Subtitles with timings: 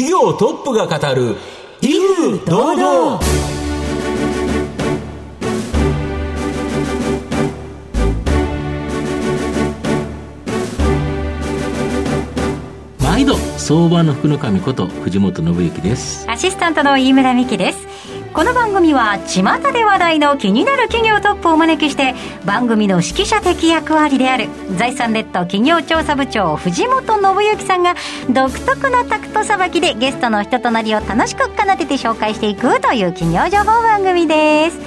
[0.00, 1.36] 企業トップが語る
[1.82, 3.20] 威風堂々。
[13.02, 16.24] 毎度相場の福の神こと藤本信之です。
[16.30, 17.86] アシスタントの飯村美希です
[18.32, 19.42] この番組は巷
[19.72, 27.96] で話題の気になる企業トップをお招きして番組の指揮者的役割である財産ネット企業調査部長藤本信之さんが
[28.30, 34.78] 独特のタクトさばきでゲストの人となりを楽しく奏でて紹介していくという企業情報番組です。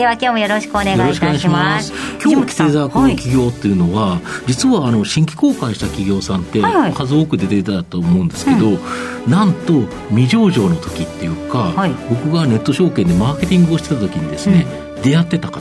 [0.00, 1.92] では今日もよろしくお願いいたします。
[2.24, 6.62] 今日の企業っていうのは、はい、実はあの新規公開した企業さんって
[6.94, 8.80] 数多く出ていたと思うんですけど、はいは
[9.26, 14.64] い、なんと未上場の時っていうか、はい、僕がネット証券でマーケティングをしてた時にですね、
[14.96, 15.60] うん、出会ってた方。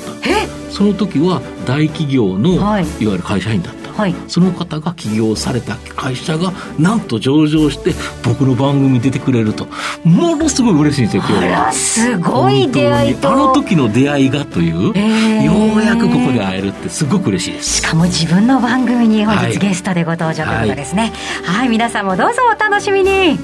[0.71, 9.67] その時は大企業の、い、わゆる会社員だったはい、その方が起業された会社がなんと上場して僕の番組に出てくれると。
[10.05, 11.71] ものすごい嬉しいんですよ今日は。
[11.73, 13.29] すごい出会いと。
[13.29, 17.77] あの時の出会いがという、えー、ようやくここで会えるってすごく嬉しいです。
[17.77, 21.11] しかも自分の番組に本日ゲストでご登場ということですね、
[21.43, 23.37] はい、はい、皆さんもどうぞお楽しみに。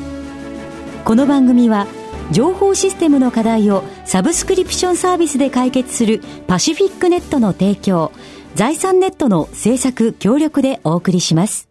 [1.03, 1.85] この番組は
[2.31, 8.11] 情報システムの課題をサブスクリプションサービスで解決するパシフィックネットの提供
[8.55, 11.67] 財産ネットの制作協力でお送りします。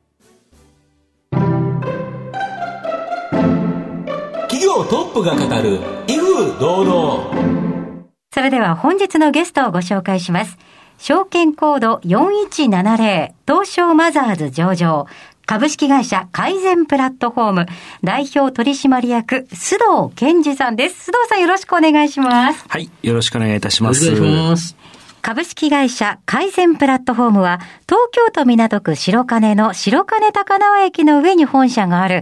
[4.48, 8.04] 企業トップが語る威風堂々。
[8.34, 10.58] それでは本日のゲストをご紹介します。
[10.98, 15.06] 証券コード4170東証マザーズ上場
[15.46, 17.66] 株式会社改善プラットフォーム
[18.02, 21.10] 代表取締役須藤健二さんです。
[21.10, 22.64] 須藤さんよろしくお願いします。
[22.68, 24.06] はい、よろしくお願いいたします。
[24.10, 24.83] お願いします。
[25.24, 27.58] 株式会社改善プラットフォームは、
[27.88, 32.20] 東京都港区白金の白金高輪駅の上に本社がある、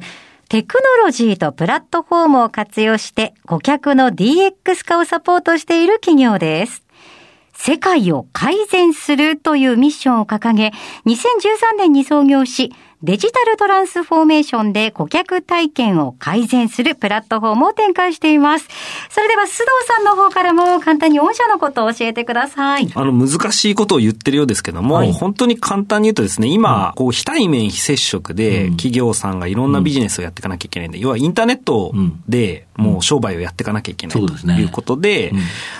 [0.48, 6.84] テクノロジーとプラットフォームを活用して顧客の DX 化をサポートしている企業です。
[7.54, 10.70] 世界を改善するというミッションを掲げ、
[11.04, 12.72] 2013年に創業し、
[13.04, 18.68] デジタルトランスフォーメーションで顧客体験を改善するプラットフォームを展開しています。
[19.10, 22.88] それでは須藤さんの方からも簡単に御社のことを教えてください。
[22.94, 31.92] あの、難しいことを言ってるようですけども、はい、本当に簡単に言うとですね、今、こう、非対面非接触で企業さんがいろんなビジネスをやっていかなきゃいけないんで、要はインターネット
[32.28, 35.32] でもう商売をやっていかなきゃいけないということで、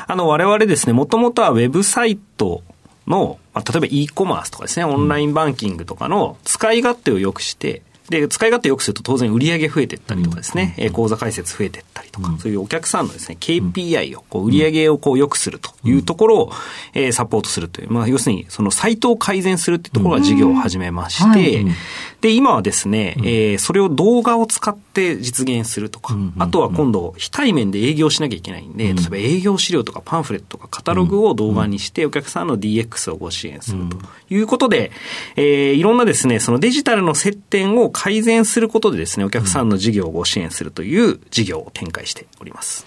[0.09, 2.63] あの、我々ですね、もともとはウェブサイト
[3.07, 16.53] の、まあ、例えば e コマースとかですね、オンラインバンキングとかの使い勝手を良くして、で、使い勝手良くすると当然売上増えていったりとかですね、うん、口座開設増えていったりとか、うん、そういうお客さんのですね、KPI を、こう、売上をこう良くするというところを、
[16.95, 21.65] えー、サポートするという、まあ、要するに、そのサイトを改善するっていうところが事業を始めまして、
[22.21, 33.97] で、今はですね、えー、それを動画を使って実現するとか、あとは今度、非対面で営業しなきゃいけないんで、例えば営業資料とかパンフレットとかカタログを動画にして、お客さんの DX をご支援すると
[34.31, 34.93] いうことで、
[35.37, 42.87] えー、いろんなですね、そのデジタルの接点を改善することでですね、お客さんの事業をご支援するという事業を展開しております。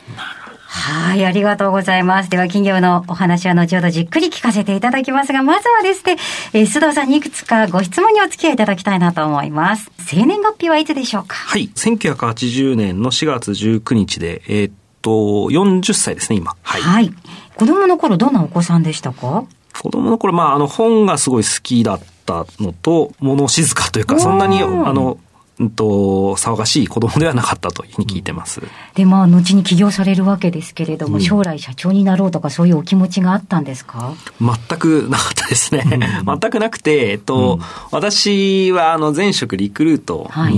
[0.67, 2.29] はい、ありがとうございます。
[2.29, 6.17] では、企業のお話は後ほどじっくり聞かせていただきますが、まずはですね、
[6.51, 9.89] えー、須藤さんにいくつかご質問にお付き合いいただきたいなと思います。
[9.99, 11.35] 生年月日はいつでしょうか？
[11.35, 16.55] はい、1980年の4月19日で、えー、っと、40歳ですね、今。
[16.61, 16.81] はい。
[16.81, 17.13] はい。
[17.55, 19.45] 子供の頃、どんなお子さんでしたか？
[19.81, 25.17] 子供の頃、まあ、あの、本がすごい好きだったのと、物静かというか、そんなに、あの、
[25.57, 28.61] うんと、騒がしい子供ではなかったというふうに聞いてます。
[28.93, 34.15] で、まあ、後に起業されるわけですけれども、うん、将来社長になろうとか、そういうお気持ちがあったんですか？
[34.41, 35.85] 全くなかったですね。
[35.85, 40.53] うん、全くなくて、えっと、うん、私は、あの、前職リクルートに、はい、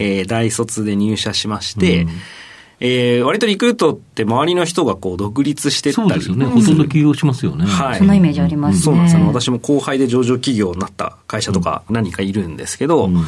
[0.00, 2.06] えー、大卒で入社しまして、
[2.84, 6.08] えー、割とリクルートって周りの人がこう独立してったり。
[6.08, 6.46] そうですよね。
[6.46, 7.64] ほとんど起業しますよね。
[7.64, 7.98] はい。
[7.98, 8.82] そんなイメージありますね。
[8.82, 9.26] そうなんですよ。
[9.26, 13.24] 私も後輩で上場企業になった会社とか何かいるんですけど、うん、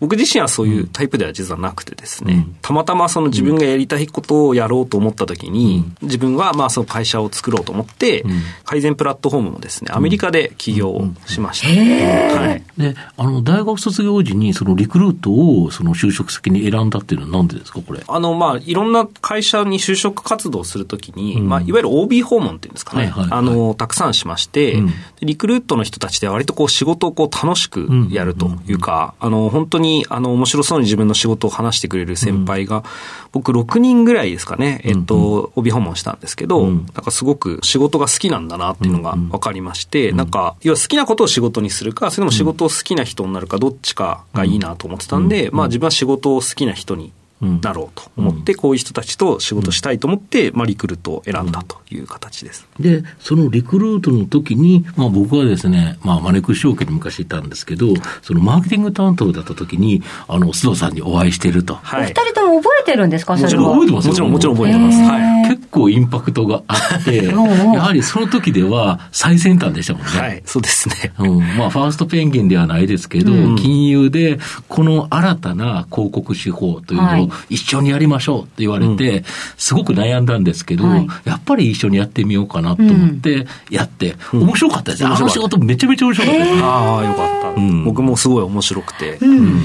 [0.00, 8.24] 僕自身はそういうタイプでは実はなくてですね、うん、たまたまその自分がやりたいことをやろうと思った時に、うん、自分はまあその会社を作ろうと思って、
[8.64, 11.68] 改善プラットフォームもですね、アメリカで起業をしました。
[11.68, 12.62] はい。
[12.76, 18.02] で、あの、大学卒業時にそのリクルートをその就職先に選んだっていうのはなんでですか、これ。
[18.06, 24.92] あの、まあ、いろんな会社に就職活動するときに、うん、まあ、いわゆる OB 訪問っていうんですかね、はいはいはい、あの、たくさんしまして、うん、
[25.22, 32.82] リクルートの人たちで割とこう仕事をこう楽しくやるというか、あの、本当に、あの、面白そうに自分の仕事を話してくれる先輩が、
[33.30, 47.12] 僕6人ぐらいですかね、えっと、帯訪問したんですけど、なんかすごく仕事が好きなんだなっていうのが分かりまして、なんか、要は好きなことを仕事にするか、それとも仕事を好きな人になるか、どっちかがいいなと思ってたんで、まあ自分は仕事を好きな人に
[47.60, 52.66] だろうと思って、こういう人たちと仕事したいと思って、まあ、リクルートを選んだという形です。
[52.80, 57.88] で、そのリクルートの時に、まあ、僕はですね、まあ、マネックス証券に昔いたんですけど、
[58.22, 61.74] そのマーケティング担当だった時に、あの、須藤さんにお会いしていると。
[61.74, 64.98] はい、お二人とも覚えてるんですかもちろん覚えてますもちろん、もちろん覚えてます。
[65.02, 65.48] はい。
[65.50, 70.08] 結構インパクトがあって、 やはりその時では最先端でしたもんね。
[70.18, 71.12] はい、そうですね。
[71.18, 71.38] うん。
[71.58, 74.38] まあ、ファーストペンギンではないですけど、うん、金融で、
[74.68, 79.24] この新たな広告手法というのを一緒にやりましょうって言われて、
[79.56, 80.86] すごく悩んだんですけど、
[81.24, 85.06] やっぱり一緒にやってみようかなと思ってやって、面白かったです。
[85.06, 86.62] あの仕事めちゃめちゃ面白かったです。
[86.62, 87.60] ああ、よかった。
[87.84, 89.18] 僕もすごい面白くて。
[89.20, 89.62] うん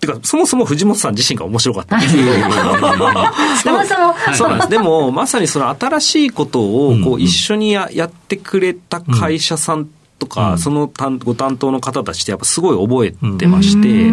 [0.00, 2.00] てか、そもそも藤本さん自身が面白かった
[3.62, 4.14] そもそも。
[4.34, 4.70] そうなんです。
[4.70, 9.86] でも、まさにその新しいことを、こう、一緒にややってくれた会社さん
[10.18, 10.90] とか、その
[11.24, 14.10] ご担当の方たちってやっぱすごい覚えてまして、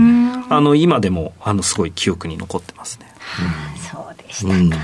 [0.49, 3.07] あの、今でも、あの、すごい記憶に残ってますね。
[3.91, 4.81] そうでしたか。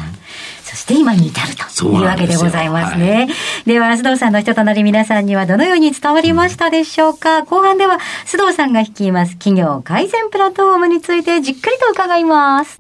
[0.74, 3.12] そして今に至るというわけでございますね。
[3.12, 3.30] はい、
[3.66, 12.78] では、須藤さんの人となり皆さんにはどのように伝わりましたでしょうか、うん、後半では須藤さんが率います企業改善プラットフォームについてじっくりと伺います。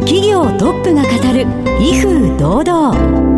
[0.00, 1.46] 企業トップが語る
[1.80, 3.35] 威風堂々。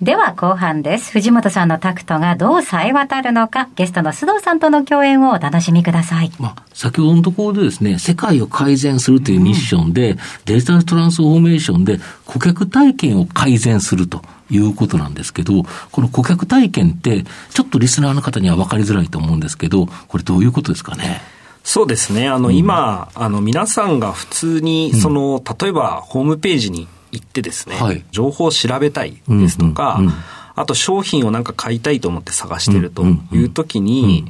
[0.00, 1.10] では後半です。
[1.10, 6.30] 藤本さんのタクトがどう冴え渡るのか、ゲストの須藤さんとの共演をお楽しみください。
[6.38, 14.22] まあ、先ほどのところでですね、世界を改善するというミッションで、うん、デジタルトランスフォーメーションで顧客体験を改善すると。
[14.50, 21.20] いうことなんですけど、この顧客体験って、ちょっとリスナーの方には分かりづらいと思うんですけど、これどういうことですかね？
[21.64, 22.28] そうですね。
[22.28, 30.14] あの、うん、今、あの、皆さんが普通に、その、例えば、ホームページに行ってですね、はい、情報を調べたいですとか、うんうんうん、
[30.56, 34.12] あと商品をなんか買いたいと思って探してるという時に、うんうん。
[34.12, 34.28] うん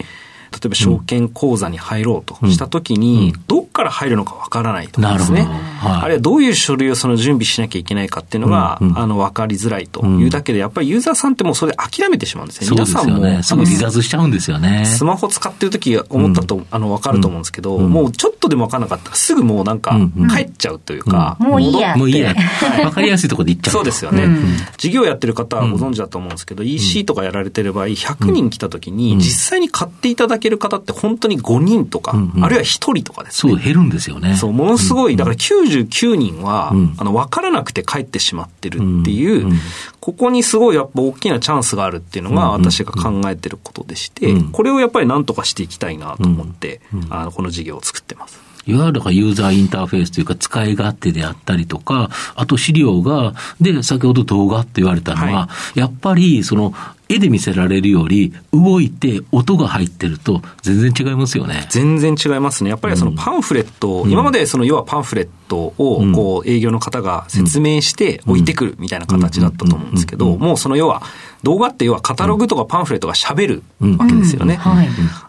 [0.52, 10.04] 例えば証券口座に入ろうとしたときに、どっから入るのかわからないとかですね、はい、あるいはどういう書類をその準備しなきゃいけないかっていうのが、うんうん、あの分かりづらいと。
[10.06, 12.70] いうだけで、やっぱりユーザーさんってもうそれで諦めてしまうんですね。
[12.70, 14.84] 皆さんも、ね、すぐ離脱しちゃうんですよね。
[14.86, 19.96] スマホ使ってる時思ったと、うん、あの分かると思うんですけど、うん、もうちょっとでも分からなかったらすぐもうなんか
[20.34, 21.96] 帰っちゃうというか、もういいや。
[21.96, 22.34] もういいや。
[22.82, 23.72] 分かりやすいところで行っちゃう。
[23.74, 24.28] そうですよね。
[24.76, 33.52] 事業やってる方はご存知だと思うんですけど、EC とかやられてる場合、100人来た時に実際に買っていただける方って本当に5人とか、うんうん、あるいは1人とかですね。
[33.52, 34.36] そう、減るんですよね。
[34.36, 39.50] そう、ものすごい、だから99人は、うん、あの、分からなくて帰ってしまってるっていう、うん。
[39.50, 39.58] うん、
[40.00, 46.80] ここにすごいやっぱ大きなチャンスがあるっていうのが私が考えてることでして、これをやっぱりなんとかしていきたいなと思って、
[47.10, 48.48] あの、この事業を作ってます。
[48.68, 56.74] いわゆるユーザーインターフェースというか使い勝手であったりとか、あと資料が、で、先ほど動画って言われたのは、はい、やっぱりその
[57.08, 61.66] 絵で見せられるより、動いて音が入ってると、全然違いますよね。
[61.70, 62.70] 全然違いますね。
[62.70, 71.02] やっぱりそのパンフレット、うん、今までその要はパンフレットを、こう、営業の方が説明して置いてくるみたいな形だったと思うんですけど、もうその要は、
[71.42, 73.62] 動画って要はカタログとかパンフレットが喋る
[73.96, 74.58] わけですよね。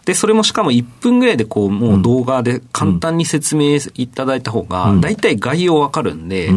[0.04, 6.50] で、それもしかも1分ぐらいでこう、もう動画で簡単に説明いただいた方が、大体概要わかるんで、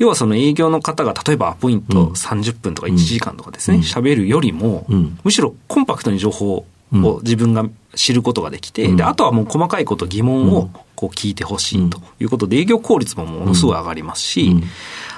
[0.00, 4.86] 要はその営業の方が例えばアポイント30分とか1時間とかですね、喋、るよりも、
[5.22, 14.56] むしろコンパクトに情報を自分が知ることができて、で、あとはもう細かいこと疑問をこう聞いてほしいということで、営業効率もものすごい上がりますし、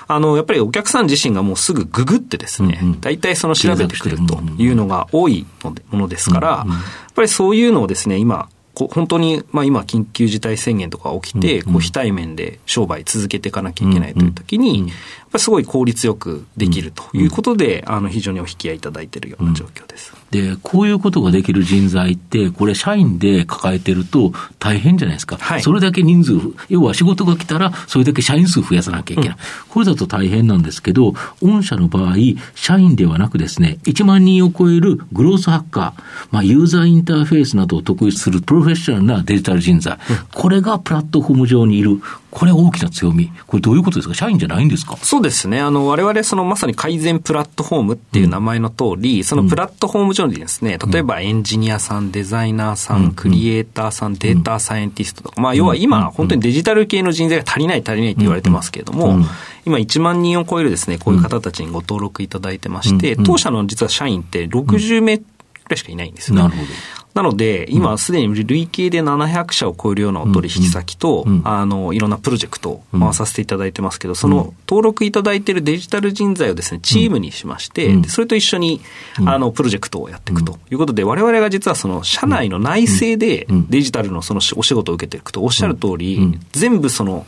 [0.09, 6.65] あの、やっぱりお客さん自身がもうすぐググってですね、大体その調べてくるというのが多いものですから、や
[7.11, 14.89] っぱりそういうのをですね、今、本当に、まあ、今、緊急事態宣言とか起きて、こう非対面で商売続けていかなきゃいけないという時に、やっ
[15.33, 20.15] ぱりすごい効率よくできるということで、あの非常にお引き合いいただいているような状況です。
[20.31, 25.37] で、こういうことができる人材って、これ、社員で抱えてると大変じゃないですか。
[25.37, 26.33] はい、それだけ人数、
[26.71, 29.37] 要は仕事が来たら、それだけ社員数増やさなきゃいけない。
[29.39, 32.15] うん、これだと大変なんですけど、御社の場合、
[32.55, 39.99] 社員ではなくですね、1万人を超えるグロースハッカー、まあ、ユーザーインターフェースなどを得意するプロフェッショナルなデジタル人材、うん、
[40.33, 42.01] これがプラットフォーム上にいる。
[42.31, 43.31] これ大きな強み。
[43.47, 44.15] これどういうことですか？
[44.15, 44.97] 社員じゃないんですか？
[44.97, 45.61] そうですね。
[45.61, 59.19] あの、我々そのまさに改善プラットフォームっていう名前の通り、うん、そのプラットフォーム上にですね、例えばエンジニアさん、デザイナーさん、うん、クリエイターさん、データサイエンティストとか、まあ要は今、本当にデジタル系の人材が足りない足りないって言われてますけれども、
[59.67, 65.25] 今1万人を超えるですね、こういう方たちにご登録いただいてまして、当社の実は社員って60名く
[65.69, 66.43] らいしかいないんですよね。
[66.45, 66.69] なるほど。
[67.15, 78.81] なので、今すでに累計で700社を超えるようなお取引先と、あの、いろんなプロジェクトを回させていただいてますけど、その登録いただいているデジタル人材をですね、チームにしまして、それと一緒に、
[79.25, 80.59] あの、プロジェクトをやっていくと。
[80.71, 87.27] いうことで、我々が実はその、社内の内政でデジタルのそのお仕事を受けていくと、おっしゃる通り、全部その、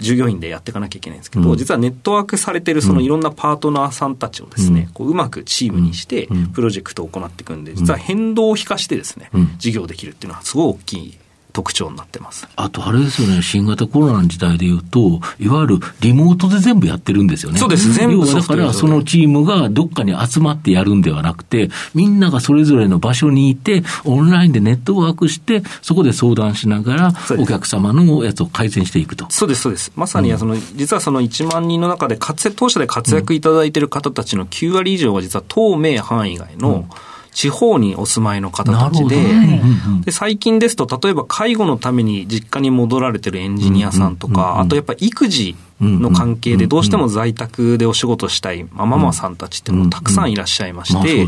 [0.00, 11.18] 従業員でやっていかなきゃいけないんですけど、うん、実はネットワークされてるそのいろんなパートナーさんたちをですね、うん、こううまくチームにしてプロジェクトを行っていくんで、実は変動を引かしてですね、事業できるっていうのはすごい大きい
[11.50, 12.48] 特徴になってます。
[12.56, 17.58] あとあれですよね、新型コロナの時代でいうと、いわゆるリモートで全部やってるんですよね。
[17.58, 29.26] そうです、全部だからそのチームがどっかに集まってやるんではなくて、みんながそれぞれの場所にいて、オンラインでネットワークして、そこで相談しながら、お客様のやつを改善していくと。
[29.30, 29.92] そうです、そうです。
[29.96, 39.62] まさにその、うん、実はその1万人の中で活、当社で活躍いただいている方たちの9割以上は実は透明範囲外の、うん地方にお住まいの方たちで、ね、
[40.04, 51.26] で最近ですと、例えば介護のために実家に戻られてるエンジニアさんとか、あとやっぱり育児の関係で、どうしても在宅でお仕事したいママさんたちってもたくさんいらっしゃいまして、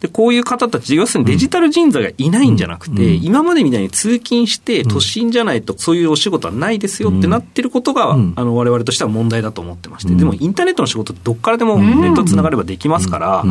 [0.00, 13.44] でこういう方たち、要するにデジタル人材がいないんじゃなくて、今までみたいに通勤して、都心じゃないとそういうお仕事はないですよってなってることが、あの我々としては問題だと思ってまして、でもインターネットの仕事ってどっからでもネットつながればできますから、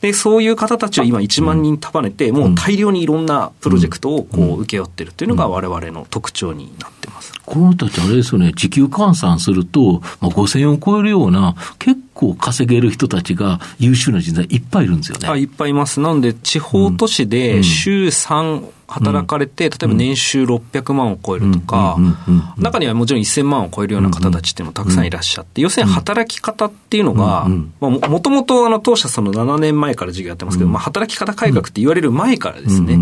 [0.00, 7.32] でそういう方たちを今1万人束ねて、もう大量にいろんなプロジェクトをこう請け負ってるっていうのが我々の特徴になってます。
[7.44, 15.28] この人たちあれですよね、時給換算すると、まあ、5000円を超えるような、結構稼げる人たちが優秀な人材いっぱいいるんですよね。
[15.28, 16.00] あいっぱいいます。
[16.00, 21.96] なので、地方都市で週3、働かれて、例えば年収600万を超えるとか、
[22.58, 27.48] 中にはもちろん1000万を超えるような方たちっていうのもたくさんいらっしゃって、要するに働き方っていうのが、
[27.80, 32.98] もともと当社その7年前から授業やってますけど、まあ、働き方改革って言われる前からですね、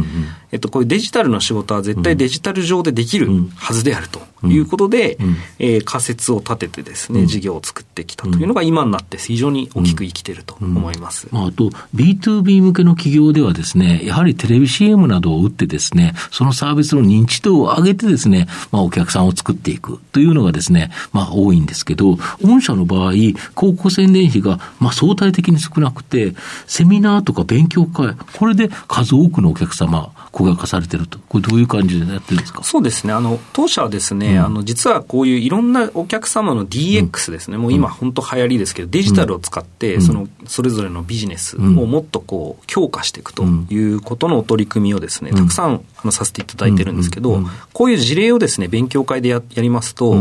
[0.52, 5.18] えっと、こういうデジタルの仕事は絶対デジタル上でできるはずであるということで、
[5.59, 11.28] えー、仮説を立ててですね、事業を作ってきたというのが今になって非常に大きく生きていると思います。
[11.30, 15.80] まあ、あと、B2B 向けの企業ではですね、やはりテレビ CM などを打ってですね、
[16.31, 26.35] そのサービスの認知度を上げてですね、まあ、お客さんを作っていくというのがですね、まあ、多いんですけど、御社の場合、広告宣伝費が、まあ、相対的に少なくて、
[26.67, 31.19] セミナーとか勉強会、これで数多くのお客様、顧客化されてると。
[31.29, 32.63] これどういう感じでやってるんですか？
[32.63, 33.13] そうですね。
[33.13, 47.40] あの、当社はですね、うん、あの、実はこういういろんなお客様の DX ですね、うん、もう今本当流行りですけど、デジタルを使って、その、それぞれのビジネスをもっとこう、強化していくということの取り組みをですね、たくさんあのさせていただいてるんですけど、
[47.73, 50.14] こういう事例をですね、勉強会でややりますと、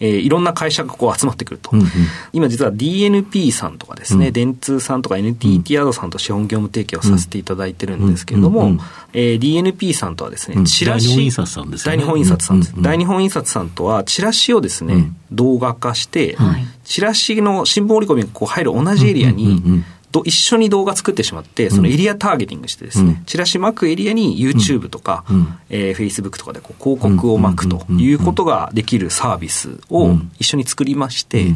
[0.00, 1.70] えー、いろんな会社がこう集まってくると。
[1.72, 1.86] うんうん、
[2.32, 8.80] 今実は DNP さんとかですね、うん、電通さんとか NTT アドさんと資本業務提携をさせていただいてるんですけれども、うんうんうん、
[9.12, 11.08] えー、DNP さんとはですね、チラシ。
[11.08, 11.96] 大日本印刷さんですね。
[11.96, 12.72] 大日本印刷さんです。
[12.72, 16.36] うんうん、大日本印刷さんとは、チラシをですね、動画化して、
[16.84, 31.54] チラシの新聞折り込みがこう入る同じエリアに、うんうんうんと一緒に動画作ってしまって、そのエリアターゲティングしてですね、うん、チラシ巻くエリアに YouTube とか、うん、えー、Facebook とかでこう広告を巻くということができるサービスを一緒に作りまして、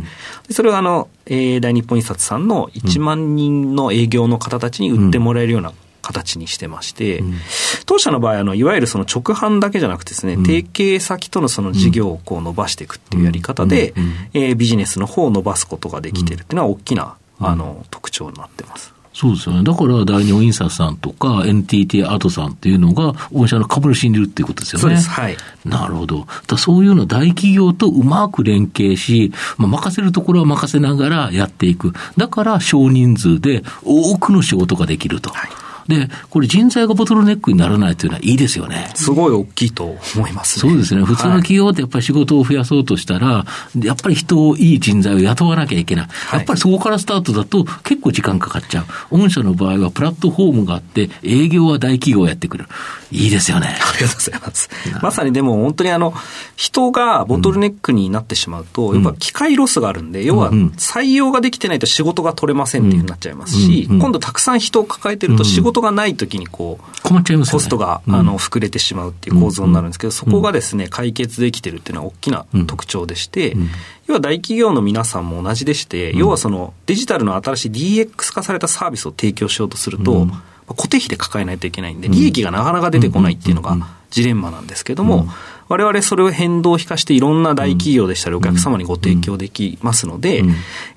[0.51, 7.35] それをあの、えー、大日本印刷さんの1万人の営業の方たちに売ってもらえるような形にしてまして、うん、
[7.87, 18.93] 当社の場合あの、いわゆるその直販だけじゃなくてですね、うん、提携先とのその事業をこう伸ばしていくっていうやり方で、うん、えー、ビジネスの方を伸ばすことができてるっていうのは大きなあの、特徴になってます。
[19.15, 19.63] そうですよね。
[19.63, 24.83] だから、大日本印刷さんとか、NTT アートさんっていうのが、御社の株主にいるっていうことですよね。
[24.83, 25.11] そうです。
[25.11, 25.37] はい。
[25.67, 26.27] なるほど。
[26.47, 31.93] だそういうの大企業とうまく連携し、まあ、任せるところは任せながらやっていく。
[32.17, 35.31] だから、少人数で多くの仕事ができると。
[35.31, 35.51] はい
[35.89, 38.91] で、これ人材がボトルネックにならないというのはいいですよね。
[38.95, 41.05] すごい大きいと思います、ね、そうですね。
[41.05, 43.47] 普通の企業ってやっぱり仕事を増やそうとしたら、は
[43.77, 46.09] い、やっぱり人を、いい人材を雇わなきゃいけない。
[46.33, 49.19] やっぱりそこからスタートだと結構時間かかっちゃう。
[49.19, 52.67] 御社の場合はプラットフォームがあって、営業は大企業をやってくる。
[53.11, 53.67] いいですよね。
[53.69, 54.71] ありがとうございます。
[55.03, 56.15] まさにでも本当にあの、
[56.57, 73.57] 人がボトルネックになってしまうと、うん、やっぱ機械ロスがあるんで、要は採用ができてないと仕事が取れませんっていうふうになっちゃいますし、今度たくさん人を抱えてると仕事がない時にこう、困っちゃいます、コストが、あの膨れてしまうっていう構造になるんですけど、そこがですね、解決できてるっていうのは大きな特徴でして、
[74.07, 80.27] 要は大企業の皆さんも同じでして、要はそのデジタルの新しい DX 化されたサービスを提供しようとすると、
[80.67, 83.77] 固定費で抱えないといけないんで、利益がなかなか出てこないっていうのが
[84.11, 85.29] ジレンマなんですけども、
[85.73, 90.45] 我々それを変動を引かしていろんな大企業でしたりお客様にご提供できますので、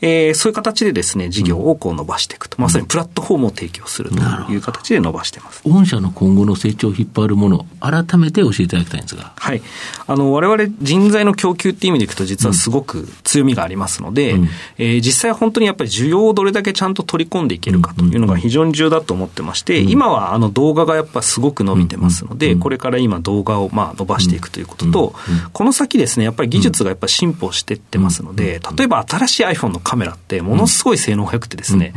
[0.01, 2.61] えー、そういう形でですね、事業をこう伸ばしていくと。
[2.61, 4.17] まさにプラットフォームを提供すると
[4.51, 5.61] いう形で伸ばしてます。
[5.63, 9.31] 御社の今後の成長を引っ張るもの、改めて教えていただきたいんですが。
[9.37, 9.61] はい。
[10.07, 25.15] あの、我々人材の供給っていう意味でいくと実はすごく強みがありますので、うん、えー、実際本当にやっぱり需要をどれだけちゃんと取り込んでいけるかというのが非常に重要だと思ってまして、今はあの動画がやっぱすごく伸びてますので、これから今動画をまあ伸ばしていくということと、
[25.53, 31.93] この先ですね、やっぱり技術がやっぱ進歩していってますので、例えば新しい iPhone のカメラってものすごい性能が良くてですね、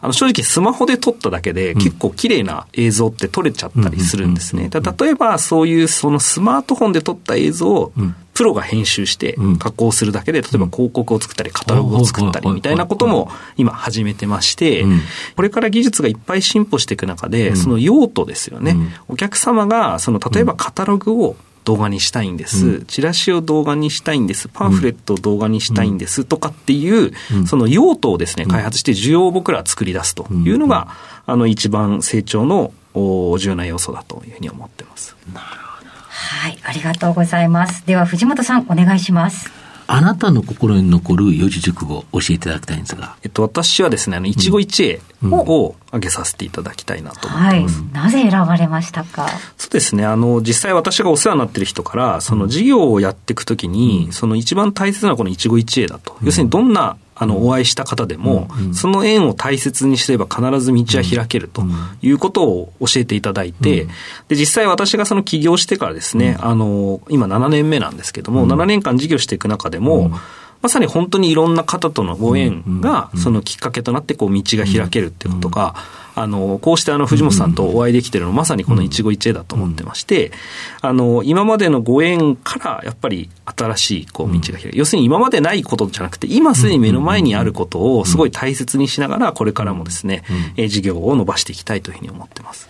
[0.00, 4.70] あの正直スマホで撮っただけで結構綺麗な映像って撮れちゃったりするんですね。
[4.70, 7.92] 例えばそういうそのスマートフォンで撮った映像を
[8.32, 14.86] プロが編集して加工するだけで、例えば広告を作ったりカタログを作ったりみたいなことも今始めてまして、
[15.34, 18.76] これから技術がいっぱい進歩していく中で、その用途ですよね。
[19.08, 21.34] お客様がその例えばカタログを
[21.68, 27.12] 動画にしたいんです、うん、チラシを動画にしたいんです、パンフレットを動画にしたいんですとかっていう、
[27.46, 30.88] その用途をですね、開発して需要を僕らは作り出すというのが、
[31.26, 35.14] あの一番成長の重要な要素だというふうに思ってます。
[35.34, 35.90] なるほど。
[35.90, 37.84] はい、ありがとうございます。
[37.86, 39.50] では藤本さんお願いします。
[39.90, 43.16] あなたの心に残る四字熟語を教えていただきたいんですが。
[43.22, 47.80] えっと、私はですね、あの、一期一会を挙げさせていただきたいなと思ってます。
[47.80, 49.26] はい、なぜ選ばれましたか？
[49.56, 56.18] そうですね、あの、実際私がお世話になっている人から、その事業をやっていくときに、その一番大切なこの一期一会だと。
[56.22, 61.62] 要するにどんなあの、お会いした方でも、その縁を大切にすれば必ず道は開けると
[62.00, 63.88] いうことを教えていただいて、
[64.28, 70.12] で、実際私がその起業してからですね、あの、今7年目なんですけども、7年間事業していく中でも、
[70.60, 75.74] まさに本当にいろんな方とのご縁が、そのきっかけとなって、こう、道が開けるっていうことが、
[76.16, 80.32] あの、こうしてあの、藤本さんとお会いできてるのはまさにこの一期一会だと思ってまして、
[80.80, 84.76] あの、今までのご縁から、やっぱり新しい、こう、道が開ける。
[84.76, 90.24] 要するに今までないことじゃなくて、今すでに目の前にあることをすごい大切にしながら、これからもですね、
[90.56, 92.68] え事業を伸ばしていきたいというふうに思ってます。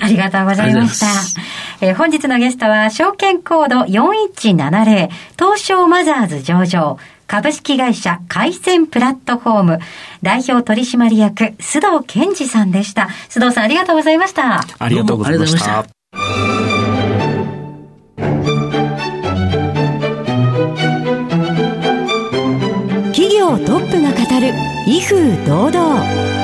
[0.00, 1.06] ありがとうございました。
[1.80, 5.08] えー、本日のゲストは、証券コード4170、
[5.38, 9.78] 東証マザーズ上場、株式会社回線プラットフォーム
[10.22, 13.08] 代表取締役須藤健二さんでした。
[13.28, 14.62] 須藤さんありがとうございました。
[14.78, 15.84] ありがとうございました。
[23.12, 24.52] 企業トップが語る
[24.86, 26.43] 威風堂々。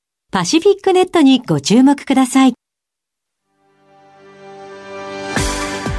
[0.33, 2.53] パシフィックネットにご注目ください。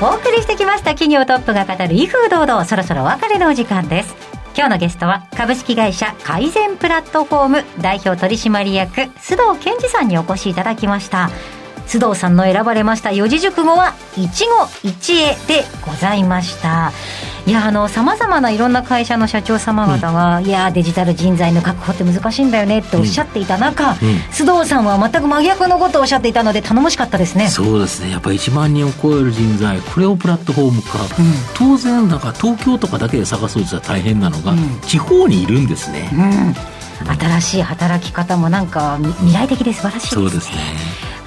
[0.01, 2.47] お送りしてきました企業トップが語る威風堂。
[2.47, 4.15] 々そろそろお別れのお時間です。
[4.57, 11.29] 今日のゲストは株式会社改善プラットフォーム代表取締役須藤健二さんにお越しいただきました。
[11.87, 16.93] 須藤さんの選ばれました四字熟語は一期一会でございました。
[17.45, 23.97] いやあのさまざまないろんな会社の社長様方が、うん、いやデジタル人材の確保って難しいんだよねっておっしゃっていた中、うん、
[24.31, 27.49] 須藤さんは全く真逆のことをおっしゃっていたので頼もしかったですね。
[27.49, 28.13] そうですね。
[28.13, 31.09] やっぱり1万人を超える人材これをプラットフォーム化、うん、
[31.55, 34.55] 当然だから東京とかだけで探そうとは大変なのが、
[34.87, 36.11] 地方にいるんですね、
[37.19, 40.23] 新しい働き方もなんか未来的で素晴らしいですね。
[40.23, 41.12] そうですね